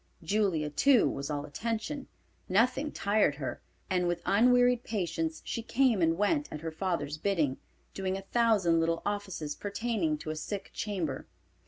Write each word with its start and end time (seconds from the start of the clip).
Julia 0.23 0.71
too 0.71 1.07
was 1.07 1.29
all 1.29 1.45
attention. 1.45 2.07
Nothing 2.49 2.91
tired 2.91 3.35
her, 3.35 3.61
and 3.87 4.07
with 4.07 4.23
unwearied 4.25 4.83
patience 4.83 5.43
she 5.45 5.61
came 5.61 6.01
and 6.01 6.17
went 6.17 6.51
at 6.51 6.61
her 6.61 6.71
father's 6.71 7.19
bidding, 7.19 7.57
doing 7.93 8.17
a 8.17 8.23
thousand 8.23 8.79
little 8.79 9.03
offices 9.05 9.53
pertaining 9.53 10.17
to 10.17 10.31
a 10.31 10.35
sick 10.35 10.71
chamber. 10.73 11.27